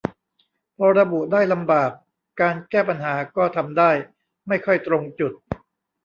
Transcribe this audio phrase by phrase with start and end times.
[0.77, 1.91] พอระบุได้ลำบาก
[2.41, 3.91] การแก้ปัญหาก็ทำได้
[4.47, 5.33] ไม่ค่อยตรงจุด